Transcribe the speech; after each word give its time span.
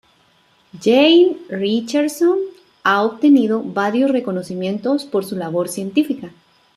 Jane 0.81 1.37
Richardson 1.51 2.39
ha 2.83 3.03
obtenido 3.03 3.61
varios 3.63 4.09
reconocimientos 4.09 5.05
por 5.05 5.23
su 5.25 5.35
labor 5.35 5.69
científica. 5.69 6.31